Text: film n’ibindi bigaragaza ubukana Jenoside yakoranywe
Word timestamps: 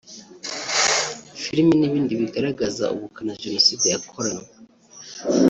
film 1.41 1.67
n’ibindi 1.77 2.13
bigaragaza 2.21 2.85
ubukana 2.95 3.33
Jenoside 3.43 3.85
yakoranywe 3.93 4.49